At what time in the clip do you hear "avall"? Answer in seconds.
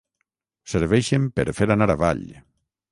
1.97-2.27